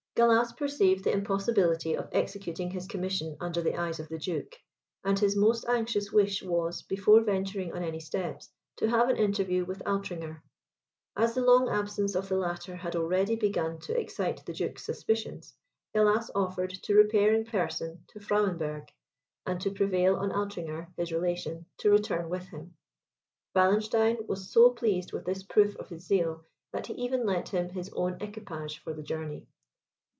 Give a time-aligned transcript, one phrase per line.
[0.13, 4.57] Gallas perceived the impossibility of executing his commission under the eyes of the duke;
[5.05, 9.63] and his most anxious wish was, before venturing on any steps, to have an interview
[9.63, 10.43] with Altringer.
[11.15, 15.55] As the long absence of the latter had already begun to excite the duke's suspicions,
[15.95, 18.89] Gallas offered to repair in person to Frauenberg,
[19.45, 22.75] and to prevail on Altringer, his relation, to return with him.
[23.55, 26.43] Wallenstein was so pleased with this proof of his zeal,
[26.73, 29.47] that he even lent him his own equipage for the journey.